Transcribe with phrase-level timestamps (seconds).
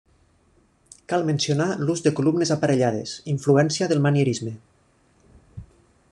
[1.11, 4.55] Cal mencionar l'ús de columnes aparellades, influència del manierisme.